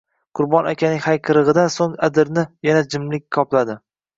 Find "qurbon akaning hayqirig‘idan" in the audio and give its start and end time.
0.37-1.69